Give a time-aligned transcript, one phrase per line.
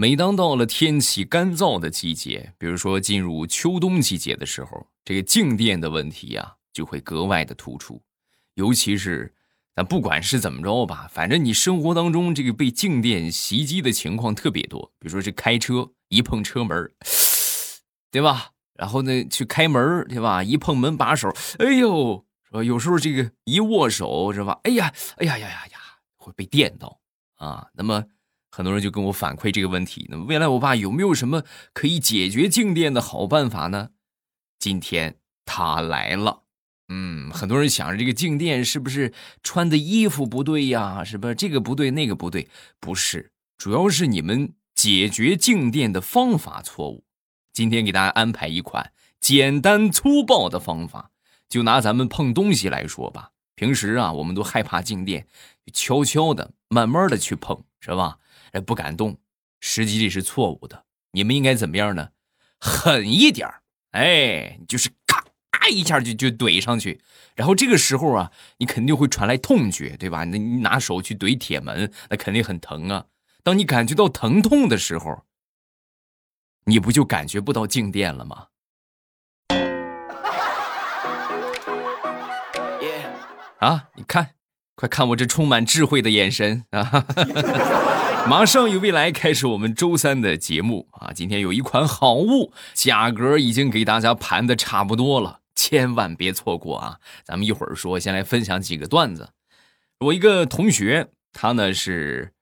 [0.00, 8.00] 每当到了天气干燥的季节，比如说进入秋冬季节的时候，这个静电的问题呀就会格外的突出。
[8.54, 9.34] 尤其是
[9.76, 14.90] 咱不管是怎么着吧，反正你生活当中这个被静电袭击的情况特别多。
[14.98, 16.90] 比如说这开车一碰车门，
[18.10, 18.52] 对吧？
[18.72, 20.42] 然后呢去开门，对吧？
[20.42, 21.28] 一碰门把手，
[21.58, 22.64] 哎呦，是吧？
[22.64, 24.60] 有时候这个一握手，是吧？
[24.62, 25.78] 哎呀，哎呀呀呀呀，
[26.16, 27.00] 会被电到
[27.36, 27.68] 啊。
[27.74, 28.02] 那么。
[28.50, 33.90] 很多人就跟我反馈这个问题，那未来我爸有没有什么可以解决静电的好办法呢？
[34.58, 36.42] 今天他来了，
[36.88, 41.02] 嗯，很多人想着这个静电是不是穿的衣服不对呀？
[41.04, 42.48] 是不是这个不对那个不对？
[42.78, 47.04] 不是，主要是你们解决静电的方法错误。
[47.52, 51.10] 今天给大家安排一款简单粗暴的方法，
[51.48, 55.26] 就拿咱们碰东西来说吧，平时啊我们都害怕静电，
[55.72, 58.18] 悄悄的、慢慢的去碰，是吧？
[58.52, 59.18] 哎，不敢动，
[59.60, 60.84] 实际这是错误的。
[61.12, 62.10] 你们应该怎么样呢？
[62.58, 63.48] 狠一点
[63.92, 65.24] 哎，就是咔
[65.68, 67.00] 一下就就怼上去。
[67.34, 70.24] 然后这个时候啊，你肯定会传来痛觉，对吧？
[70.24, 73.06] 那你拿手去怼铁门，那肯定很疼啊。
[73.42, 75.24] 当你感觉到疼痛的时候，
[76.64, 78.46] 你不就感觉不到静电了吗？
[83.58, 84.34] 啊，你看，
[84.74, 87.06] 快看我这充满智慧的眼神啊！
[88.28, 91.10] 马上与未来开始我们周三的节目啊！
[91.12, 97.00] 今天有一款好物，价格已经给大家盘的差不多了，千万别错过啊！
[97.24, 99.30] 咱们一会儿说，先来分享几个段子。
[99.98, 102.32] 我一个同学，他呢是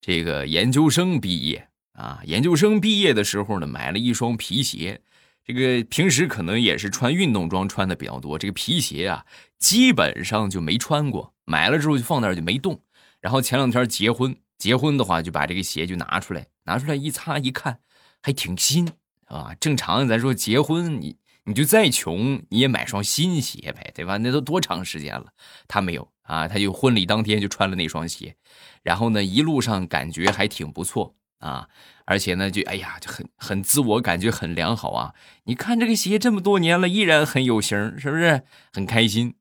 [0.00, 5.00] 这个研究生毕业啊，研究生毕业的时候呢，买了一双皮鞋。
[5.44, 9.24] 这个平时可能也是穿运动装穿的比较多，这个皮鞋啊，
[9.58, 12.82] 基本上就没穿过，买了之后就放那儿就没动。
[13.20, 14.36] 然后前两天结婚。
[14.58, 17.78] 结婚的话，就把这个鞋就拿出来，拿出来一擦一看，
[18.20, 18.90] 还挺新
[19.26, 19.54] 啊。
[19.60, 24.18] 正常咱说结婚，你你就再穷，你也买双新鞋呗，对吧？
[24.18, 25.26] 那都多长时间了？
[25.66, 28.36] 他没有啊，他就婚礼当天就穿了那双鞋，
[28.82, 31.68] 然后呢，一路上感觉还挺不错啊，
[32.04, 35.14] 而且呢，就哎呀，就很很自我感觉很良好啊。
[35.44, 38.42] 你看这个鞋这么多年了，依然很有型，是不是
[38.72, 39.36] 很开心？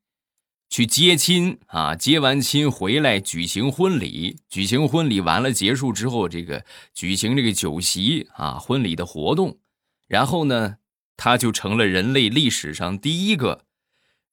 [0.70, 9.60] 去接亲啊，接完亲回来举行婚礼，举行婚礼完了结束之后，这个举行这个酒席啊，婚礼的活动，
[10.08, 10.78] 然后呢，
[11.16, 13.66] 他就成了人类历史上第一个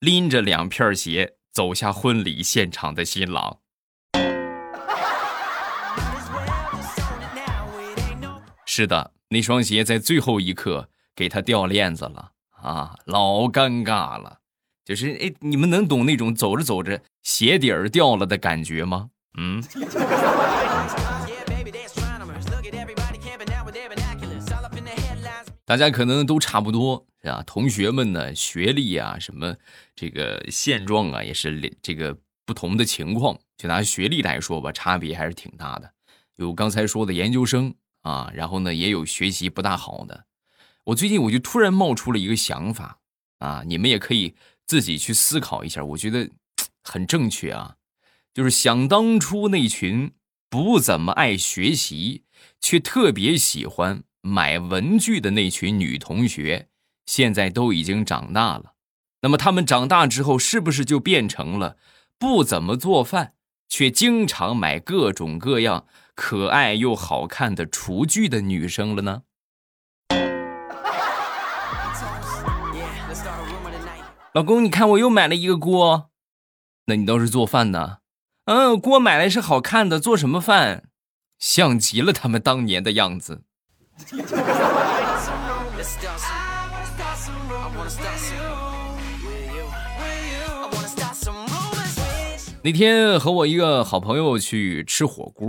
[0.00, 3.60] 拎着两片鞋走下婚礼现场的新郎。
[8.66, 14.40] 是的，那双鞋在最后一刻给他掉链子了啊，老尴尬了。
[14.84, 19.08] 就是哎，你们能懂那种走着走着鞋底儿掉了的感觉吗？
[19.38, 19.62] 嗯。
[25.66, 27.42] 大家可能都差不多，是吧？
[27.46, 29.56] 同学们呢，学历啊，什么
[29.96, 32.14] 这个现状啊，也是这个
[32.44, 33.38] 不同的情况。
[33.56, 35.90] 就拿学历来说吧，差别还是挺大的。
[36.36, 40.26] 有刚才说的研究生啊，然后呢，也有学习不大好的。
[40.84, 42.98] 我最近我就突然冒出了一个想法
[43.38, 44.34] 啊，你们也可以。
[44.66, 46.28] 自己去思考一下，我觉得
[46.82, 47.76] 很正确啊。
[48.32, 50.12] 就是想当初那群
[50.50, 52.24] 不怎么爱学习，
[52.60, 56.68] 却特别喜欢买文具的那群女同学，
[57.06, 58.72] 现在都已经长大了。
[59.20, 61.76] 那么她们长大之后，是不是就变成了
[62.18, 63.34] 不怎么做饭，
[63.68, 69.22] 却经常买各种各样可爱又好看的厨具的女生了呢？
[74.34, 76.10] 老公，你看我又买了一个锅，
[76.86, 77.98] 那你倒是做饭呢？
[78.46, 80.88] 嗯，锅买来是好看的，做什么饭？
[81.38, 83.44] 像极了他们当年的样子。
[92.64, 95.46] 那天和我一个好朋友去吃火锅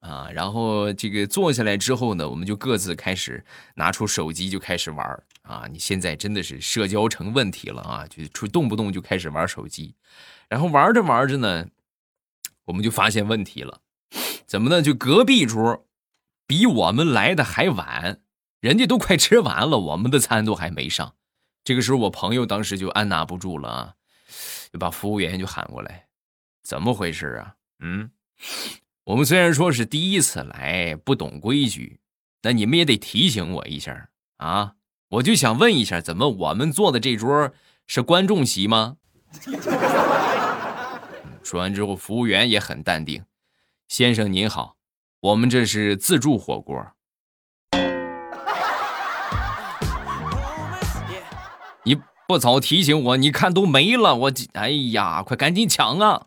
[0.00, 3.44] 啊，然后这个坐下来之后呢，我们就各自开始
[3.74, 8.06] 拿出手机就开始玩啊，你现在真的是社交成问题了啊！
[8.08, 9.94] 就出动不动就开始玩手机，
[10.48, 11.66] 然后玩着玩着呢，
[12.64, 13.80] 我们就发现问题了，
[14.46, 14.80] 怎么呢？
[14.80, 15.86] 就隔壁桌
[16.46, 18.20] 比我们来的还晚，
[18.60, 21.14] 人家都快吃完了，我们的餐都还没上。
[21.62, 23.94] 这个时候，我朋友当时就按捺不住了啊，
[24.72, 26.06] 就把服务员就喊过来
[26.64, 27.54] ：“怎么回事啊？
[27.80, 28.10] 嗯，
[29.10, 31.98] 我们虽然说是第一次来不懂规矩
[32.40, 34.74] 但你们也得提醒我一下啊。
[35.08, 37.50] 我就想问一下怎么我们坐的这桌
[37.88, 38.98] 是观众席吗？
[41.42, 43.24] 说完之后服务员也很淡定。
[43.88, 44.76] 先生您好
[45.20, 46.92] 我们这是自助火锅
[51.82, 56.26] 你不早提醒我你看都没了我哎呀快赶紧抢啊！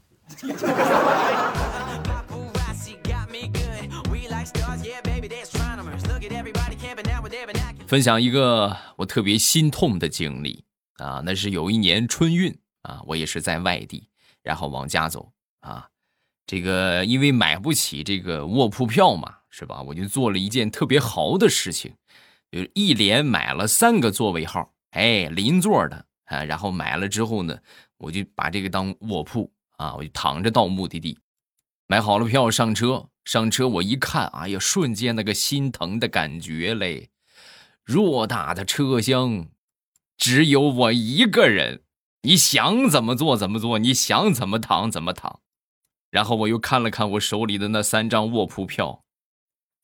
[7.93, 12.51] 分享一个我特别心痛的经历啊，那是有一年春运
[12.81, 14.09] 啊，我也是在外地，
[14.41, 15.87] 然后往家走啊，
[16.47, 19.83] 这个因为买不起这个卧铺票嘛，是吧？
[19.83, 21.93] 我就做了一件特别豪的事情，
[22.49, 24.73] 就是一连买了三个座位号。
[24.89, 27.55] 哎，邻座的啊，然后买了之后呢，
[27.99, 31.19] 我就把这个当卧铺啊，我就躺着到目的地，
[31.85, 37.11] 买好了票上车，上车我一看，哎呀，瞬间那个心疼的感觉嘞，
[37.85, 39.47] 偌大的车厢，
[40.18, 41.83] 只有我一个人，
[42.21, 45.41] 你想怎么坐怎么坐，你想怎么躺怎么躺，
[46.09, 49.03] 然后我又看了看我手里的那三张卧铺票，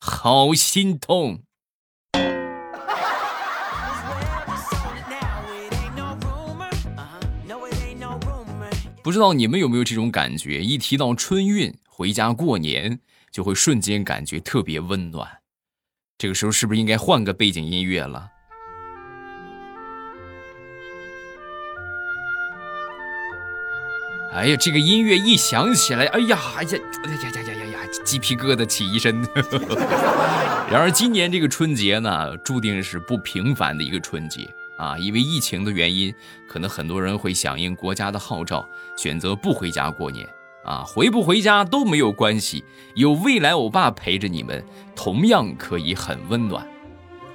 [0.00, 1.42] 好心痛。
[9.02, 10.62] 不知道你们有没有这种感觉？
[10.62, 13.00] 一提到春运回家过年，
[13.30, 15.39] 就会瞬间感觉特别温暖。
[16.20, 18.30] 这个时候是不是应该换个背景音乐了？
[24.34, 26.68] 哎呀，这个音乐一响起来，哎呀，哎呀，
[27.04, 29.18] 哎呀呀呀呀呀，鸡皮疙瘩起一身。
[30.70, 34.46] 然而今年这个春节呢，注定是不平凡的一个春节。
[34.76, 36.14] 啊，因为疫情的原因，
[36.46, 40.28] 可能很多人会响应国家的号召，选择不回家过年。
[40.64, 42.64] 啊，回不回家都没有关系，
[42.94, 44.62] 有未来欧巴陪着你们，
[44.94, 46.66] 同样可以很温暖。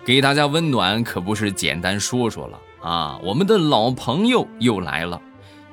[0.06, 5.19] 给大家温暖可不是简单说说了啊，我们的老朋友又来了。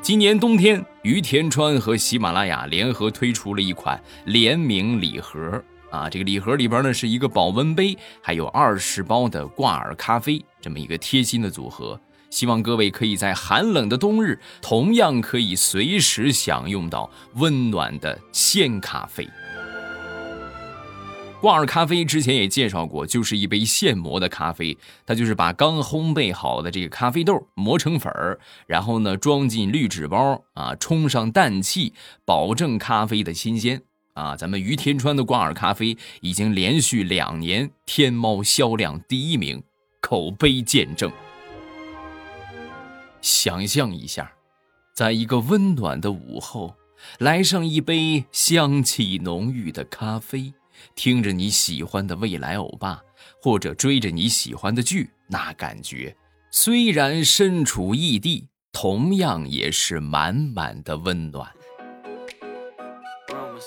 [0.01, 5.63] 今年冬天，于田川和喜马拉雅联合推出了一款联名礼盒。
[5.91, 12.01] 啊，这个礼盒里边呢是一个保温杯，还有二十包的挂耳咖啡，这么一个贴心的组合。
[12.33, 19.29] 希望各位可以在寒冷的冬日，同样可以随时享用到温暖的鲜咖啡。
[21.43, 31.93] 挂耳咖啡之前也介绍过，就是一杯现磨的咖啡，它就是把刚烘焙好的这个咖啡豆磨成粉儿，然后呢装进滤纸包啊，冲上氮气，
[32.25, 33.83] 保证咖啡的新鲜。
[34.15, 39.63] 啊，咱们于田川的挂耳咖啡已经连续两年天猫销量第一名，
[40.01, 41.13] 口碑见证。
[43.43, 44.33] 想象一下，
[44.95, 46.77] 在一个温暖的午后，
[47.19, 50.55] 来上一杯香气浓郁的咖啡，
[50.95, 53.03] 听着你喜欢的未来欧巴，
[53.43, 56.17] 或者追着你喜欢的剧，那感觉
[56.53, 61.51] 虽然身处异地，同样也是满满的温暖。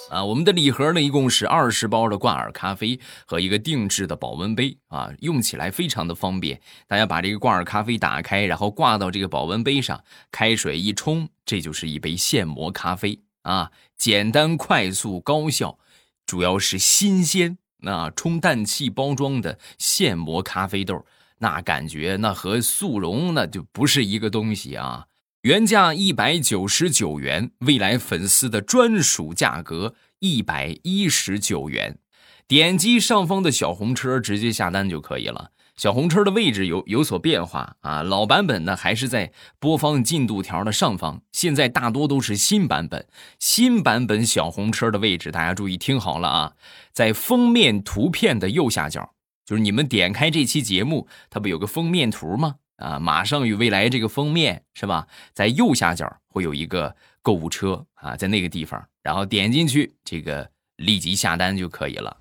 [0.09, 6.62] 啊，我们的礼盒呢，一共是二十包的挂耳咖啡和一个定制的保温杯啊，用起来非常的方便。
[6.88, 15.77] 大家把这个挂耳咖啡打开，然后挂到这个保温杯上，开水一冲，这就是一杯现磨咖啡啊，简单、快速、高效，
[16.25, 17.57] 主要是新鲜。
[17.80, 21.06] 那充氮气包装的现磨咖啡豆，
[21.39, 25.06] 那感觉那和速溶那就不是一个东西啊。
[25.45, 32.00] 原价一百九十九元，未来粉丝的专属价格一百一十九元。
[32.47, 35.51] 点击上方的小红车直接下单就可以了。
[35.77, 43.06] 小红车的位置有有所变化啊，老版本呢还是在播放进度条的上方，现在大多都是新版本。
[43.37, 46.54] 新版本小红车的位置，大家注意听好了啊，
[46.92, 49.14] 在封面图片的右下角，
[49.45, 52.56] 就是你们点开这期节目，它不有个封面图吗？
[52.77, 55.07] 啊，马上与未来这个封面是吧？
[55.33, 62.17] 在右下角会有一个购物车啊，在那个地方，然后点进去，这个立即下单就可以了。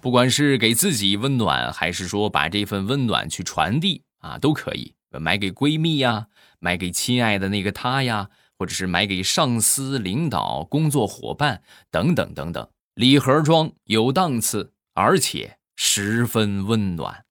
[0.00, 4.94] 不管是给自己温暖，还是说把这份温暖去传递啊，都可以。
[5.10, 6.28] 买给闺蜜呀，
[6.60, 12.68] 买给亲爱的那个他呀，或者是买给上司、领导、工作伙伴等等等等。
[12.94, 17.24] 礼盒装有档次，而且十分温暖。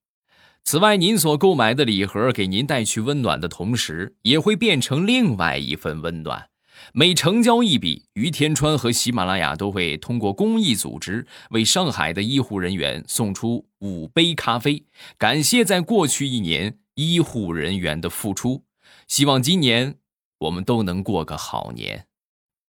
[0.70, 6.50] 此外，您所购买的礼盒给您带去温暖的同时，也会变成另外一份温暖。
[6.92, 14.84] 每成交一笔，于天川和喜马拉雅都会通过公益组织为上海的医护人员送出五杯咖啡，
[15.16, 18.64] 感谢在过去一年医护人员的付出。
[19.06, 19.94] 希望今年
[20.40, 22.04] 我们都能过个好年。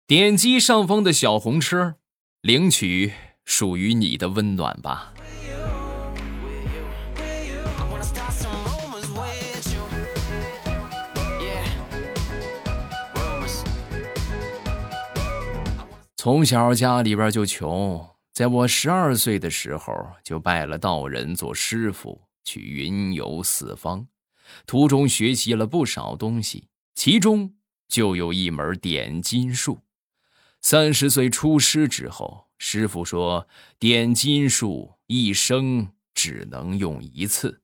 [0.07, 1.97] 点击上方的小红车，
[2.41, 3.11] 领取
[3.45, 5.13] 属于你的温暖吧。
[16.23, 24.07] 从小家里边就穷，在我十二岁的时候就拜了道人做师傅，去云游四方。
[24.67, 27.55] 途中学习了不少东西，其中
[27.89, 29.79] 就有一门点金术。
[30.61, 33.49] 三十岁出师之后，师傅说
[33.79, 37.63] 点金术一生只能用一次。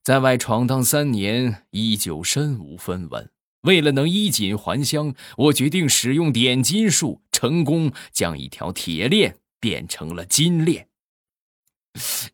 [0.00, 3.28] 在外闯荡三年，依旧身无分文。
[3.62, 10.86] 为了能衣锦还乡，我决定使用点金术，成功将一条铁链变成了金链。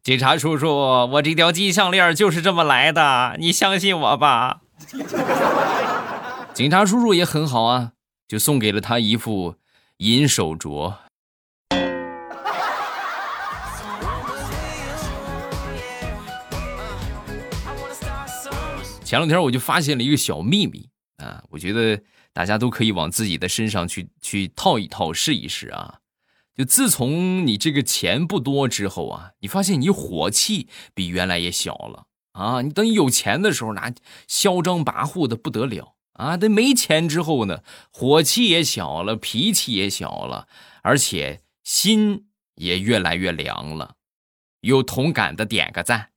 [0.03, 4.61] 警察叔叔，我这条金项链就是这么来的，你相信我吧。
[6.55, 7.93] 警察叔叔也很好啊，
[8.29, 9.57] 就送给了他一副
[9.99, 10.95] 银手镯。
[19.03, 26.01] 前两天我就发现了一个小秘密啊，我觉得大家都可以往自己的身上去去套一套，试一试啊。
[26.55, 32.63] 就自从你这个钱不多之后啊，你发现你火气比原来也小了啊。
[32.63, 33.93] 你等有钱的时候，那
[34.27, 36.37] 嚣张跋扈的不得了啊。
[36.37, 40.49] 等没钱之后呢，火气也小了，脾气也小了，
[40.83, 43.97] 而且心也越来越凉了。
[44.61, 46.13] 有同感的点个赞。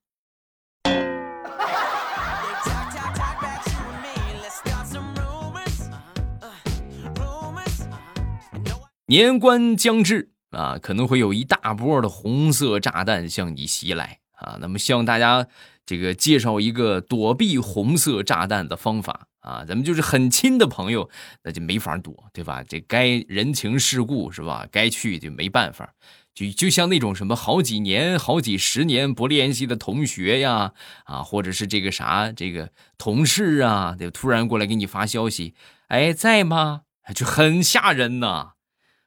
[9.10, 14.60] 年关将至啊，可能会有一大波的红色炸弹向你袭来啊。
[14.62, 15.48] 那么向大家
[15.84, 19.66] 这个介绍一个躲避红色炸弹的方法啊。
[19.68, 21.10] 咱们就是很亲的朋友，
[21.44, 22.64] 那就没法躲，对吧？
[22.64, 24.68] 这该人情世故是吧？
[24.72, 25.92] 该去就没办法。
[26.36, 30.72] 就就像那种什么好几年、好几十年不联系的同学呀，
[31.06, 35.56] 啊，或者是这个啥这个同事啊，就突然过来给你发消息，
[35.88, 36.82] 哎，在吗？
[37.16, 38.52] 就很吓人呐。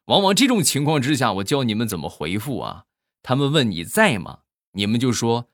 [0.06, 2.86] 往往这种情况之下，我教你们怎么回复啊？
[3.22, 4.40] 他们问你在吗？
[4.72, 5.46] 你们就说：“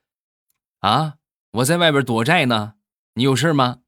[0.81, 1.17] 啊，
[1.51, 2.73] 我在外边躲债呢。
[3.15, 3.81] 你有事吗？”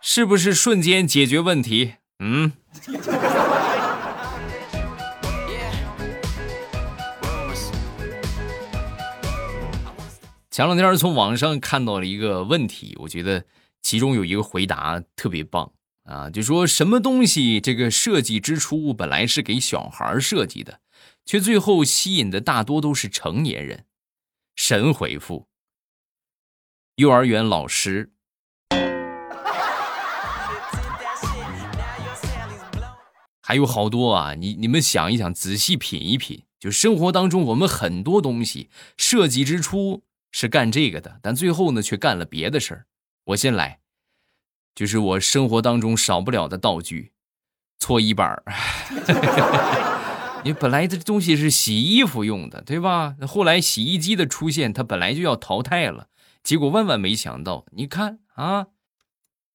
[0.00, 1.94] 是不是瞬间解决问题？
[2.20, 2.52] 嗯。
[10.48, 13.44] 前两天从网上看到了一个问题，我觉得。
[13.86, 20.80] 其中有一个回答特别棒啊，就说什么东西这个设计之初本来是给小孩设计的，
[21.24, 23.84] 却最后吸引的大多都是成年人。
[24.56, 25.46] 神回复：
[26.96, 28.10] 幼儿园老师。
[33.40, 40.02] 还有好多啊，你你们想一想，仔细品一品，就生活当中我们很多东西设计之初
[40.32, 42.86] 是干这个的，但最后呢却干了别的事儿。
[43.26, 43.80] 我先来，
[44.74, 47.12] 就是我生活当中少不了的道具，
[47.78, 48.44] 搓衣板儿。
[50.44, 53.16] 你本来这东西是洗衣服用的，对吧？
[53.26, 56.06] 后来洗衣机的出现，它本来就要淘汰了，
[56.44, 58.66] 结果万万没想到，你看啊，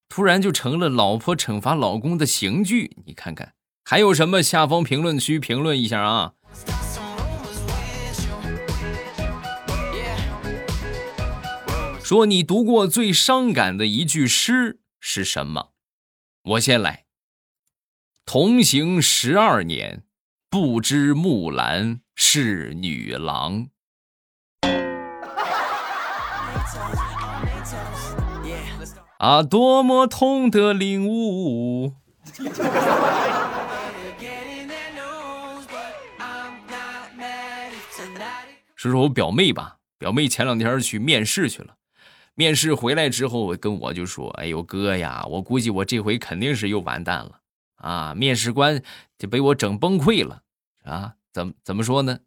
[0.10, 2.98] 突然就成了老婆惩罚老公的刑具。
[3.06, 3.54] 你看看
[3.86, 4.44] 还有什么？
[4.44, 6.34] 下方评论区评论一下啊。
[12.12, 15.70] 说你读过最伤感的一句诗是什么？
[16.44, 17.06] 我先来。
[18.26, 20.04] 同行十二年，
[20.50, 23.70] 不知木兰是女郎。
[29.20, 31.96] 啊，多么痛的领悟！
[38.76, 41.78] 说说我表妹吧，表妹前两天去面试去了。
[42.42, 47.40] 面试回来之后，跟我就说：“哎呦哥呀，我估计我这回肯定是又完蛋了
[47.76, 48.16] 啊！
[48.16, 48.82] 面试官
[49.20, 50.42] 就被我整崩溃了
[50.84, 51.14] 啊！
[51.32, 52.22] 怎么怎么说呢？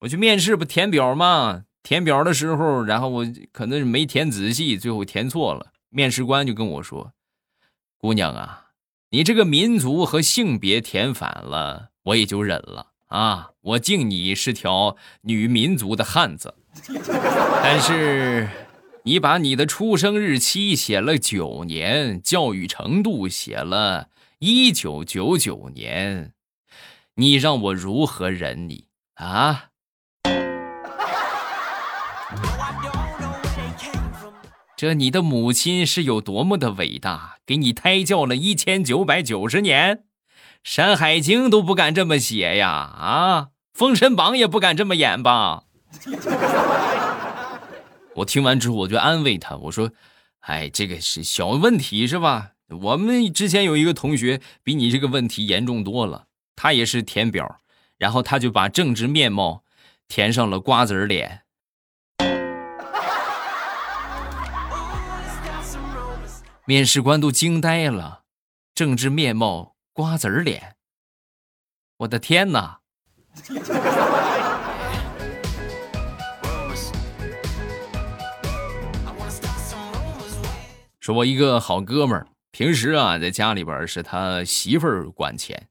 [0.00, 1.64] 我去面试不填表吗？
[1.82, 5.72] 填表的时候，然后我可能是没填仔细，最后填错了。
[5.88, 7.14] 面试官就跟我说
[7.96, 8.66] ：‘姑娘啊，
[9.08, 13.52] 你这个民族和性别填反了，我也就忍了啊！
[13.62, 16.52] 我敬你是条女民族的汉子，
[17.64, 18.46] 但是……’
[19.08, 26.34] 你把你的出生日期写了九年，教育程度写了一九九九年，
[27.14, 28.84] 你让我如何忍你
[29.14, 29.70] 啊？
[34.76, 39.96] 这你的母亲是有多么的伟大，给你胎教了一千九百九十年，
[40.62, 42.68] 《山海经》都不敢这么写呀！
[42.68, 43.40] 啊，
[43.72, 45.62] 《封神榜》也不敢这么演吧？
[48.18, 49.92] 我听完之后我就安慰他我说
[50.40, 52.52] 哎这个是小问题是吧？
[52.68, 57.60] 我们之前有一个同学比你这个问题严重多了他也是填表
[57.96, 59.64] 然后他就把政治面貌
[60.06, 61.42] 填上了瓜子脸。
[66.64, 68.24] 面试官都惊呆了
[68.74, 70.76] 政治面貌瓜子脸。
[71.98, 72.78] 我的天呐
[81.08, 85.66] 说我一个好哥们儿，平时啊在家里边是他媳妇儿管钱，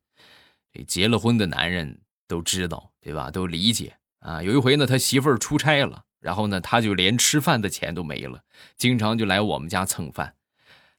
[0.73, 3.29] 这结了婚的男人都知道，对吧？
[3.29, 4.41] 都理解啊。
[4.41, 8.41] 有一回呢，他媳妇儿出差了，然后呢，他就连吃饭的钱都没了，
[8.77, 10.33] 经常就来我们家蹭饭。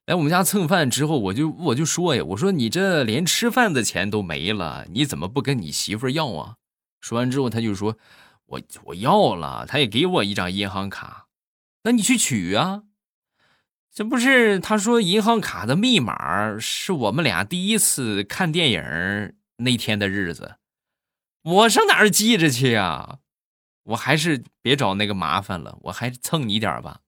[0.07, 6.55] 来我们家蹭饭之后，我就我就说呀，我说你这连吃饭的钱都没了，你怎么不跟你媳妇儿要啊？
[7.01, 7.97] 说完之后，他就说，
[8.47, 11.27] 我我要了，他也给我一张银行卡，
[11.83, 12.85] 那你去取啊。
[13.93, 20.57] 这不是他说银行卡的密码是我们俩第一次看电影那天的日子，
[21.43, 23.19] 我上哪儿记着去呀？
[23.85, 27.01] 我还是别找那个麻烦了，我还蹭你点吧。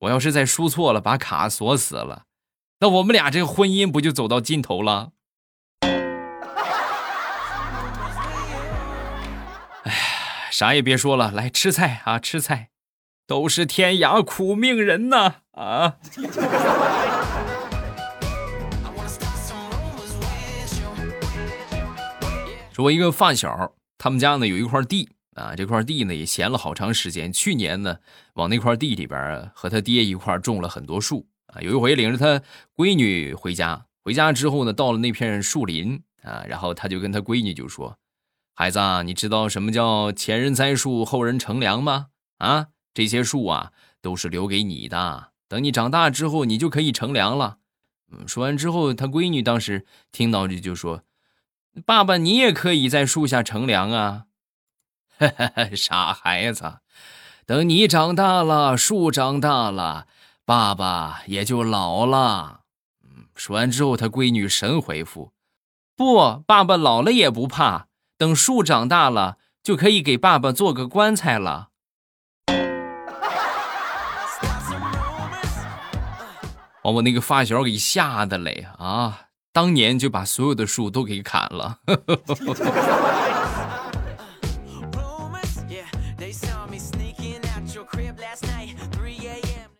[0.00, 2.24] 我要是再输错了，把卡锁死了。
[2.80, 5.12] 那我们俩这个婚姻不就走到尽头了？
[9.84, 9.92] 哎，
[10.52, 12.68] 啥也别说了，来吃菜啊，吃菜，
[13.26, 15.96] 都是天涯苦命人呐啊！
[22.72, 27.32] 说我一个发小，他们家呢有一块地啊，这块地呢也闲了好长时间。
[27.32, 27.96] 去年呢，
[28.34, 31.60] 往那块地里边和他爹一块种了很多树啊。
[31.62, 32.44] 有一回领着他
[32.76, 37.96] 闺女回家，回家之后呢，到了那片树林啊，然后他就跟他闺女就说
[38.54, 42.08] ：“孩子啊，你知道什么叫前人栽树，后人乘凉吗？
[42.36, 43.72] 啊，这些树啊
[44.02, 47.58] 都是留给你的，等你长大之后，你就可以乘凉了。”
[48.12, 51.02] 嗯，说完之后，他闺女当时听到这就说
[51.84, 54.26] ：“爸爸，你也可以在树下乘凉啊！
[55.76, 56.78] ”傻孩子，
[57.44, 60.06] 等你长大了，树长大了。
[60.44, 62.60] 爸爸也就老了，
[63.02, 65.32] 嗯，说完之后，他闺女神回复
[65.96, 71.70] ：“不，爸爸老了也不怕，等树长大了，就可以给爸爸做个棺材了。”
[76.86, 79.22] 把我那个发小给吓得嘞啊！
[79.52, 81.80] 当年就把所有的树都给砍了。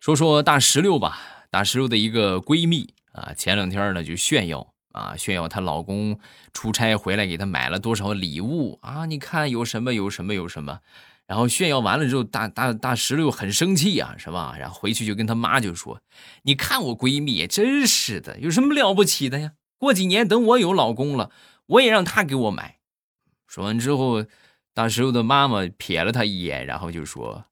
[0.01, 1.17] 说说大石榴吧，
[1.49, 6.19] 大石榴的一个闺蜜啊，前两天呢就炫耀啊，炫耀她老公
[6.51, 10.79] 出差回来给她买了多少礼物啊，你看有什么有什么有什么，
[11.27, 14.55] 然后炫耀完了之后，大大大石榴很生气啊，是吧？
[14.57, 15.99] 然后回去就跟她妈就说
[16.43, 19.51] ：“你看我闺蜜，真是的，有什么了不起的呀？
[19.77, 21.29] 过几年等我有老公了，
[21.67, 22.77] 我也让她给我买。”
[23.45, 24.25] 说完之后，
[24.73, 27.45] 大石榴的妈妈瞥了她一眼，然后就说。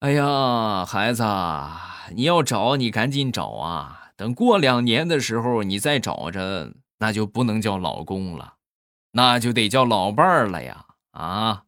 [0.00, 1.22] 哎呀，孩子，
[2.14, 4.10] 你要找你赶紧找啊！
[4.16, 8.54] 等过两年的时候你再找着，那就不能叫老公了，
[9.12, 10.86] 那就得叫老伴儿了呀！
[11.12, 11.62] 啊！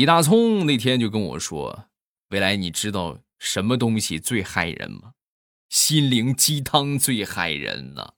[0.00, 1.90] 李大聪那天就跟我说
[2.32, 5.12] ：“未来，你知道什么东西最害人吗？
[5.68, 8.14] 心灵鸡汤最害人呢。”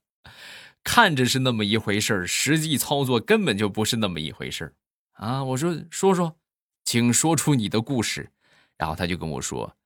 [0.85, 4.77] 看着是那么一回事，实际操作根本就不是那么一回事
[5.15, 5.43] 啊！
[5.43, 6.37] 我说说说，
[6.85, 8.31] 请说出你的故事。
[8.79, 9.77] 然后他就跟我说：“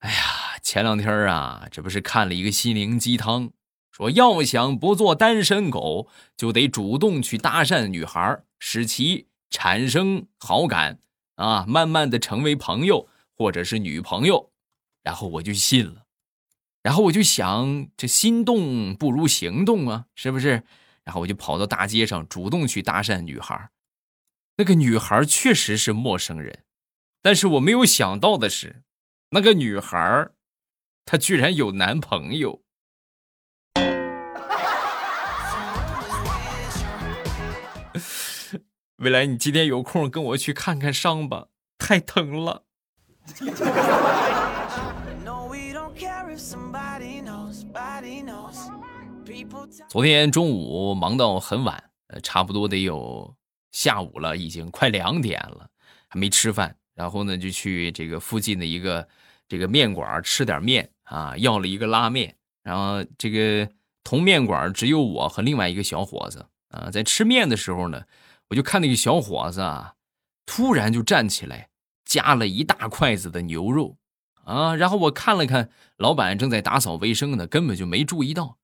[0.00, 0.16] 哎呀，
[0.62, 3.50] 前两天啊，这不是看了一个心灵鸡汤，
[3.92, 11.00] 说要想不做单身狗，就得主动去搭讪女孩，使其产生好感
[11.38, 14.52] 啊，慢慢的成为朋友或者是女朋友。”
[15.02, 16.04] 然后我就信了。
[16.82, 20.62] 然后我就想，这心动不如行动啊，是不是？
[21.04, 23.70] 然后我就跑到大街上，主动去搭讪女孩。
[24.56, 26.64] 那个女孩确实是陌生人，
[27.22, 28.82] 但是我没有想到的是，
[29.30, 30.28] 那个女孩，
[31.04, 32.62] 她居然有男朋友。
[38.98, 41.46] 未来，你今天有空跟我去看看伤吧，
[41.78, 42.64] 太疼了。
[49.88, 53.36] 昨天中午忙到很晚，呃，差不多得有
[53.70, 55.68] 下午了，已经快两点了，
[56.08, 56.74] 还没吃饭。
[56.96, 59.06] 然后呢，就去这个附近的一个
[59.46, 62.34] 这个面馆吃点面啊，要了一个拉面。
[62.64, 63.70] 然后这个
[64.02, 68.02] 同面馆只有我和另外一个小伙子啊，在吃面的时候呢，
[68.48, 69.94] 我就看那个小伙子啊，
[70.46, 71.68] 突然就站起来
[72.04, 73.96] 夹了一大筷子的牛肉。
[74.44, 78.56] 啊，然后我看了看，老板正在打扫卫生呢，根本就没注意到。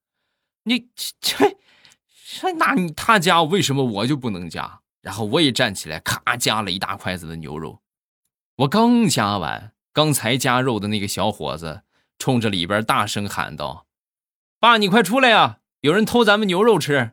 [0.62, 0.88] 你
[1.20, 1.58] 这
[2.40, 4.80] 这，那他夹，为什么我就不能夹？
[5.02, 7.82] 然后我也站起来，咔夹了一大筷子的牛肉。
[8.56, 11.82] 我刚夹完，刚才夹肉的那个小伙子
[12.18, 13.86] 冲着里边大声喊道
[14.58, 15.58] ：“爸，你快出来呀！
[15.80, 17.12] 有人偷咱们牛肉吃！”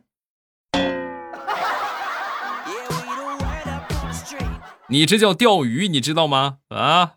[4.92, 6.58] 你这叫钓鱼，你知道吗？
[6.68, 7.14] 啊，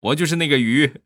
[0.00, 1.00] 我就是那个鱼。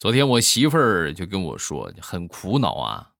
[0.00, 3.10] 昨天我媳妇儿就跟我说，很苦恼啊，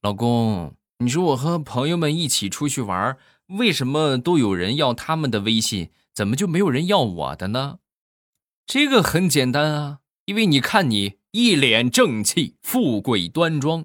[0.00, 3.16] 老公，你说我和朋友们一起出去玩，
[3.50, 7.78] 为什么都有人要他们的微信，怎么就没有人要我的呢？
[8.66, 13.84] 这个很简单啊，因为你看你一脸正气、富贵端庄，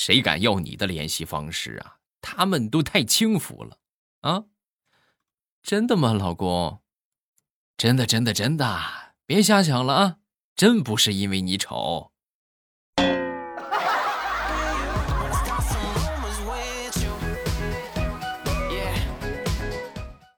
[0.00, 1.96] 谁敢要你的联系方式啊？
[2.20, 3.78] 他们都太轻浮了
[4.20, 4.44] 啊！
[5.60, 6.78] 真的吗，老公？
[7.76, 8.78] 真的，真的，真的，
[9.26, 10.16] 别瞎想了啊！
[10.54, 12.12] 真不是因为你丑。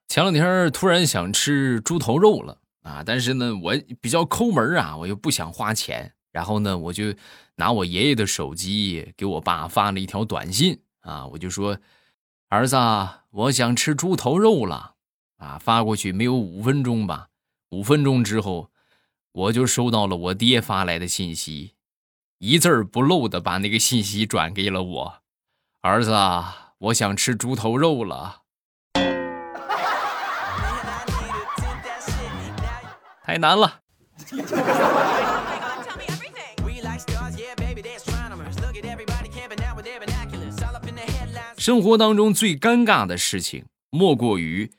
[0.09, 7.15] 前两天突然想吃猪头肉了啊，但是呢，我比较抠门啊，我又不想花钱，然后呢，我就
[7.61, 11.77] 拿我爷爷的手机给我爸发了一条短信啊，我就说
[12.49, 12.75] ：“儿子，
[13.31, 14.95] 我想吃猪头肉了。”
[15.37, 17.29] 啊，发过去没有五分钟吧，
[17.69, 18.71] 五分钟之后。
[19.33, 21.75] 我就收到了我爹发来的信息，
[22.39, 25.23] 一字儿不漏的把那个信息转给了我。
[25.83, 26.13] 儿子，
[26.79, 28.41] 我想吃猪头肉了，
[33.23, 33.83] 太难了。
[41.61, 44.71] 生活当中最尴尬的事情，莫过于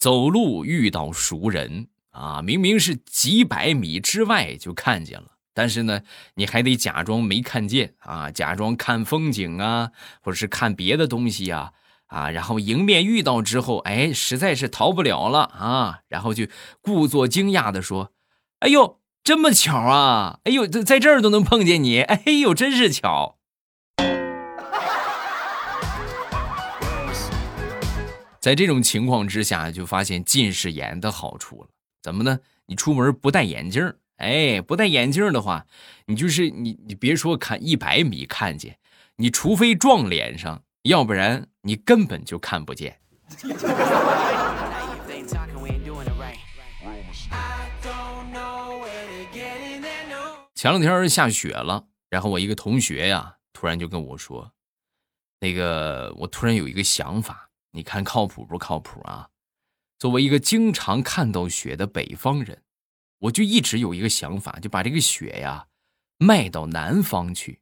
[0.00, 1.86] 走路遇到熟人。
[2.10, 6.00] 啊，明明是几百米之外就看见了，但是呢，
[6.34, 9.92] 你还得假装没看见啊，假装看风景啊，
[10.22, 11.70] 或者是看别的东西啊，
[12.06, 16.48] 啊，然后迎面遇到之后，哎，实在是逃不了了啊，然后就
[16.80, 18.10] 故作惊讶的说
[18.58, 20.40] ：“哎呦，这么巧啊！
[20.42, 23.38] 哎呦，在在这儿都能碰见你，哎呦，真是巧。”
[28.44, 31.68] 在这种情况之下，就发现近视眼的好处了。
[32.02, 32.40] 怎么呢？
[32.66, 35.64] 你出门不戴眼镜哎，不戴眼镜的话，
[36.04, 38.76] 你就是你，你别说看一百米看见，
[39.16, 43.00] 你除非撞脸上，要不然你根本就看不见。
[50.54, 54.52] 前两天下雪了，然后我一个同学呀，突然就跟我说
[55.40, 59.28] ：“那个，我突然有一个想法，你看靠谱不靠谱啊？”
[59.98, 62.62] 作为一个经常看到雪的北方人，
[63.18, 65.66] 我就一直有一个想法，就把这个雪呀
[66.18, 67.60] 卖到南方去。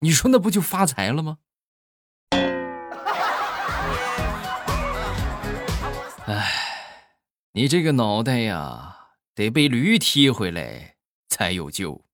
[0.00, 1.38] 你说那不就发财了吗？
[6.26, 6.52] 哎，
[7.52, 10.94] 你这个脑袋呀，得被驴踢回来
[11.28, 12.04] 才有救。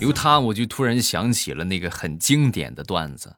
[0.00, 3.36] 由他，我就突然想起了那个很经典的段子，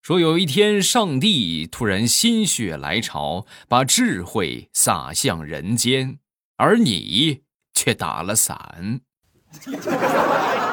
[0.00, 6.18] 说有一天上帝突然心血来潮，把智慧洒向人间，
[6.56, 7.42] 而你
[7.74, 9.00] 却打了伞。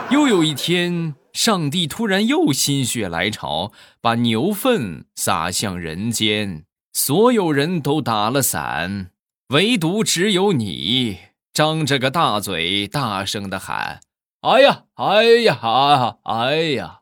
[0.10, 6.64] 又有一天，上帝突然又心血来潮，把牛粪洒向人间，
[6.94, 9.12] 所有人都打了伞，
[9.50, 11.18] 唯独只有你
[11.52, 14.00] 张着个大嘴，大声的喊。
[14.44, 17.00] 哎呀，哎呀，啊，哎呀！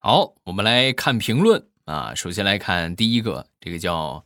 [0.00, 2.12] 好，我们来看评论啊。
[2.16, 4.24] 首先来看第一个，这个叫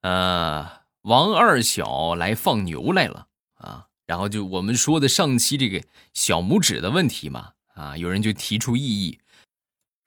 [0.00, 0.66] 呃
[1.02, 3.88] 王二小来放牛来了啊。
[4.06, 5.82] 然后就我们说的上期这个
[6.14, 9.20] 小拇指的问题嘛啊，有人就提出异议，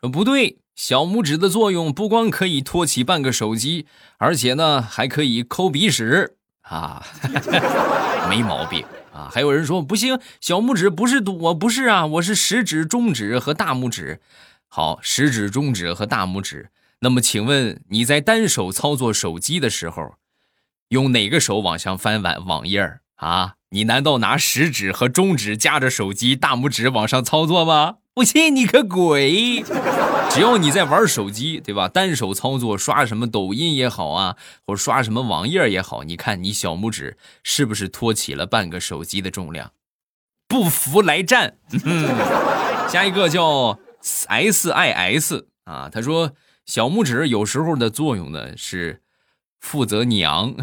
[0.01, 0.57] 说不对。
[0.79, 3.85] 小拇指的作用不光可以托起半个手机，
[4.17, 7.05] 而且呢还可以抠鼻屎啊，
[8.29, 9.29] 没毛病啊。
[9.29, 14.21] 还有人说不行，小拇指不是我不是啊，我是食指、中指和大拇指。
[14.69, 16.69] 好，食指、中指和大拇指。
[16.99, 20.13] 那么请问你在单手操作手机的时候，
[20.87, 23.55] 用哪个手往上翻网网页啊？
[23.71, 27.97] 你难道拿食指和中指夹着手机，大拇指往上操作吗？
[28.15, 29.63] 不信你个鬼！
[30.31, 31.87] 只要你在玩手机，对吧？
[31.87, 39.71] 单手操作刷什么抖音也好啊，或刷什么网页也好，你看你小拇指是不是托起了半个手机的重量？
[40.47, 41.57] 不服来战！
[42.89, 46.33] 下一个叫 S I S 啊，他说
[46.65, 49.01] 小拇指有时候的作用呢是
[49.59, 50.55] 负责娘，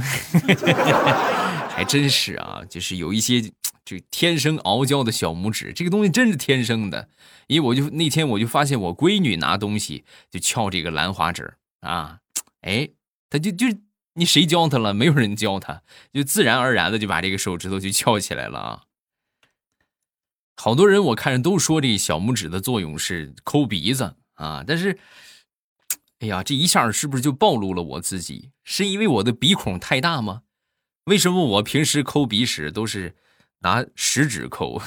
[1.76, 3.42] 还真是啊，就是有一些
[3.84, 7.10] 就天生傲娇的小拇指，这个东西真是天生的。
[7.48, 12.20] 因为我就那天我就发现我闺女拿东西就翘这个兰花指啊，
[12.62, 12.88] 哎，
[13.28, 13.66] 她就就
[14.14, 14.94] 你谁教她了？
[14.94, 15.82] 没有人教她，
[16.14, 18.82] 就自然而然的就把这个手指头就翘起来了啊。
[20.56, 24.98] 好多人我看着都说这小拇指的作用是抠鼻子啊，但是，
[26.20, 28.50] 哎呀，这一下是不是就暴露了我自己？
[28.64, 30.44] 是因为我的鼻孔太大吗？
[31.06, 33.14] 为什么我平时抠鼻屎都是
[33.60, 34.82] 拿食指抠？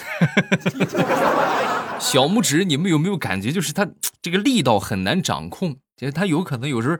[1.99, 3.89] 小拇指你们有没有感觉，就是它
[4.21, 6.97] 这个力道很难掌控，就是它有可能有时候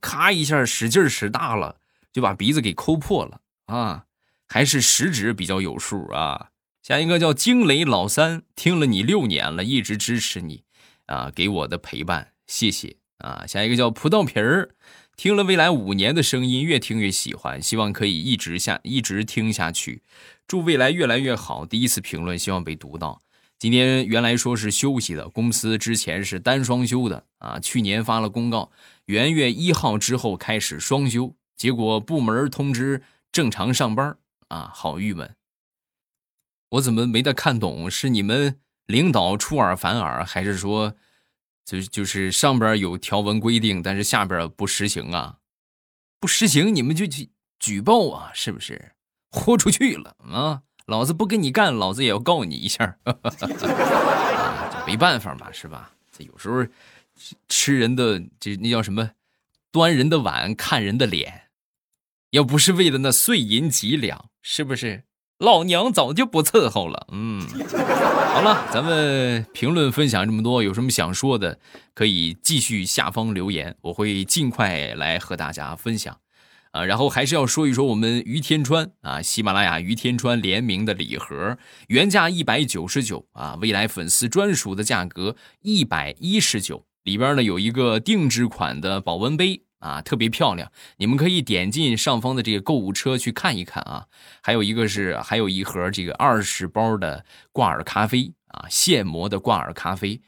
[0.00, 1.76] 咔一下使劲使大了，
[2.10, 4.04] 就把鼻子给抠破了啊？
[4.48, 6.48] 还是食指比较有数啊？
[6.82, 10.64] 下一个叫惊雷老三，听了你六年了，一直支持你，
[11.04, 13.44] 啊，给我的陪伴，谢谢啊。
[13.46, 14.70] 下一个叫葡萄皮儿，
[15.16, 20.02] 听了未来五年的声音，越听越喜欢，希望可以一直下一直听下去，
[20.46, 21.64] 祝未来越来越好。
[21.64, 23.20] 第一次评论，希望被读到。
[23.56, 28.72] 今天原来说是休息的，公司之前是单双休的啊，去年发了公告，
[29.06, 34.16] 元月一号之后开始双休，结果部门通知正常上班
[34.48, 35.34] 啊，好郁闷。
[36.70, 37.88] 我怎么没太看懂？
[37.88, 40.96] 是你们领导出尔反尔，还是说，
[41.64, 45.38] 就就是上边有条文规定，但是下边不实行啊？
[46.20, 48.30] 不实行，你们就去举报啊？
[48.34, 48.92] 是不是？
[49.30, 50.62] 豁出去了啊！
[50.86, 52.98] 老子不跟你干，老子也要告你一下。
[53.58, 55.92] 这没办法嘛，是吧？
[56.12, 56.64] 这有时候
[57.48, 59.10] 吃人的这那叫什么？
[59.72, 61.48] 端人的碗，看人的脸。
[62.30, 65.04] 要不是为了那碎银几两，是不是？
[65.38, 67.06] 老娘早就不伺候了。
[67.12, 67.40] 嗯，
[68.34, 71.58] 好了，咱们评论分享这么多，有什么想说的，
[71.92, 76.16] 可以继续下方留言，我会尽快来和大家分享。
[76.70, 81.56] 啊，然后还是要说一说我们于天川啊，喜马拉雅于天川联名的礼盒，
[81.88, 89.62] 原价一百九十九啊，未来粉丝专属的价格一百一十九，里边呢有一个定制款的保温杯。
[89.84, 94.06] 啊，特别漂亮，你们可以点进上方的这个购物车去看一看啊。
[94.40, 100.22] 还有一个是，还有一盒这个二十包的挂耳咖啡啊，现磨的挂耳咖啡，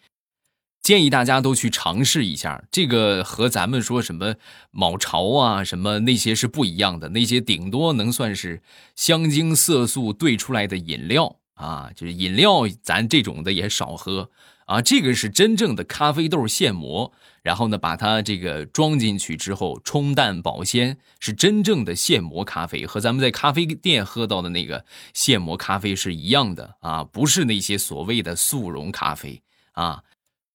[0.83, 2.63] 建议大家都去尝试一下。
[2.71, 4.35] 这个和咱们说什么
[4.71, 8.61] 卯巢啊什么那些是不一样的，那些顶多能算是
[8.95, 14.31] 香精色素兑出来的饮料啊，就是饮料，咱这种的也少喝。
[14.67, 29.41] 啊，这个是真正的咖啡豆现磨，然后呢，把它这个装进去之后冲淡保鲜，是真正的现磨咖啡，和咱们在咖啡店喝到的那个现磨咖啡是一样的啊，不是那些所谓的速溶咖啡
[29.73, 30.03] 啊。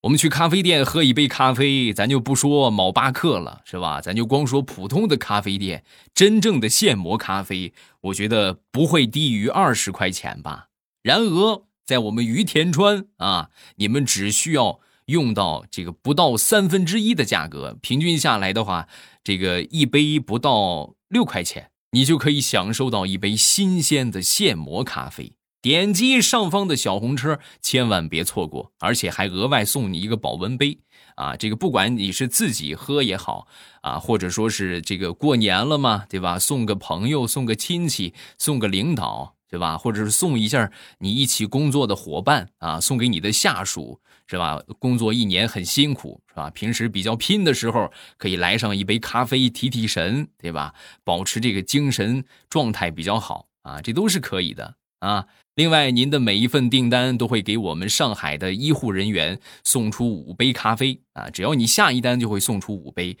[0.02, 4.02] 我们去咖啡店喝一杯咖啡，咱就不说某巴克了，是吧？
[4.02, 7.72] 咱就光说普通的咖啡店，真正的现磨咖啡，
[8.02, 10.68] 我觉得不会低于二十块钱吧。
[11.02, 11.62] 然而。
[11.92, 18.88] 在我们于田川啊，你们只需要用到这个不到三分之一的价格，平均下来的话，
[19.22, 25.34] 这个一杯不到六块钱，你就可以享受到一杯新鲜的现磨咖啡。
[25.60, 30.78] 点击上方的小红车，千万别错过，而且还额外送你一个保温杯
[31.16, 31.36] 啊！
[31.36, 33.46] 这个不管你是自己喝也好
[33.82, 36.38] 啊，或者说是这个过年了嘛，对吧？
[36.38, 39.36] 送个朋友，送个亲戚，送个领导。
[39.52, 39.76] 对吧？
[39.76, 44.58] 或者是送一下你一起工作的伙伴啊，送给你的下属是吧？
[44.78, 46.48] 工作一年很辛苦是吧？
[46.48, 50.72] 平时比较拼的时候，可以来上一杯咖啡提提神，对吧？
[51.04, 55.26] 保持这个精神状态比较好啊，这都是可以的啊。
[55.54, 63.18] 另外，您的每一份订单都会给我们上海的医护人员送出五杯咖啡啊，只要你下一单就会送出五杯，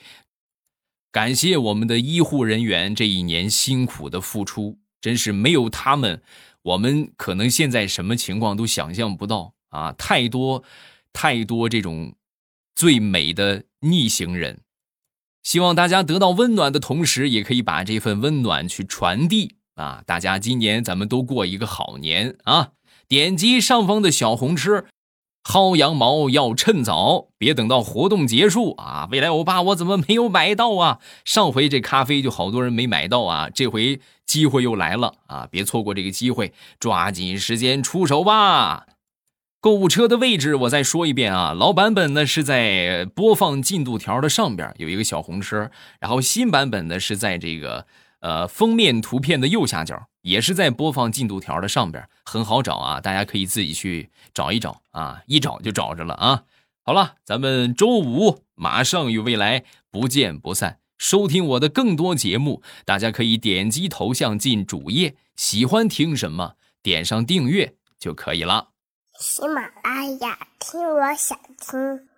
[1.10, 4.78] 感谢我们的医护人员这一年辛苦的付出。
[5.02, 6.22] 真是没有他们，
[6.62, 9.92] 我们可能现在什么情况都想象不到啊！
[9.98, 10.62] 太多
[11.12, 12.14] 太多这种
[12.74, 14.60] 最美的逆行人，
[15.42, 20.02] 希望大家得到温暖的同时，也可以把这份温暖去传递啊！
[20.06, 22.70] 大家今年咱们都过一个好年啊！
[23.08, 24.86] 点击上方的小红车。
[25.44, 29.08] 薅羊毛要趁早，别等到活动结束啊！
[29.10, 31.00] 未来欧巴，我怎么没有买到啊？
[31.24, 34.00] 上回这咖啡就好多人没买到啊，这回
[34.32, 35.46] 机会又来了啊！
[35.50, 38.86] 别错过这个机会，抓紧时间出手吧！
[39.60, 47.86] 购物车的位置我再说一遍啊，老版本呢是在播放进度条的上边有一个小红车，然后新版本呢是在这个。
[48.22, 56.44] 呃，封面图片的右下角也是在播放进度条的上边，很好找啊，大家可以自己去找一找啊，一找就找着了啊。
[56.84, 60.81] 好了，咱们周五马上与未来不见不散。
[61.02, 68.68] 收听我的更多节目，大家可以点击头像进主页，喜欢听什么，点上订阅就可以了。
[69.18, 72.11] 喜马拉雅，听我想听。